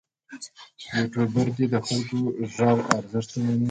یوټوبر 0.97 1.47
دې 1.57 1.65
د 1.73 1.75
خلکو 1.87 2.19
د 2.39 2.41
غږ 2.55 2.77
ارزښت 2.97 3.29
ومني. 3.33 3.59